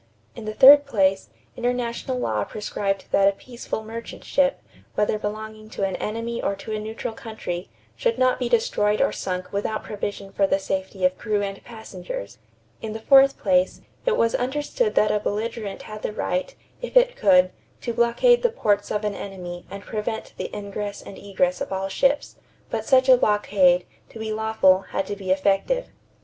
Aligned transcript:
In 0.35 0.45
the 0.45 0.53
third 0.55 0.87
place, 0.87 1.29
international 1.55 2.17
law 2.17 2.43
prescribed 2.43 3.05
that 3.11 3.27
a 3.27 3.33
peaceful 3.33 3.83
merchant 3.83 4.23
ship, 4.23 4.59
whether 4.95 5.19
belonging 5.19 5.69
to 5.69 5.83
an 5.83 5.95
enemy 5.97 6.41
or 6.41 6.55
to 6.55 6.71
a 6.71 6.79
neutral 6.79 7.13
country, 7.13 7.69
should 7.95 8.17
not 8.17 8.39
be 8.39 8.49
destroyed 8.49 8.99
or 8.99 9.11
sunk 9.11 9.53
without 9.53 9.83
provision 9.83 10.31
for 10.31 10.47
the 10.47 10.57
safety 10.57 11.05
of 11.05 11.19
crew 11.19 11.43
and 11.43 11.63
passengers. 11.63 12.39
In 12.81 12.93
the 12.93 12.99
fourth 12.99 13.37
place, 13.37 13.81
it 14.03 14.17
was 14.17 14.33
understood 14.33 14.95
that 14.95 15.11
a 15.11 15.19
belligerent 15.19 15.83
had 15.83 16.01
the 16.01 16.11
right, 16.13 16.55
if 16.81 16.97
it 16.97 17.15
could, 17.15 17.51
to 17.81 17.93
blockade 17.93 18.41
the 18.41 18.49
ports 18.49 18.89
of 18.89 19.05
an 19.05 19.13
enemy 19.13 19.67
and 19.69 19.83
prevent 19.83 20.33
the 20.35 20.49
ingress 20.51 21.03
and 21.03 21.15
egress 21.19 21.61
of 21.61 21.71
all 21.71 21.89
ships; 21.89 22.37
but 22.71 22.85
such 22.85 23.07
a 23.07 23.17
blockade, 23.17 23.85
to 24.09 24.17
be 24.17 24.33
lawful, 24.33 24.79
had 24.81 25.05
to 25.05 25.15
be 25.15 25.29
effective. 25.29 25.89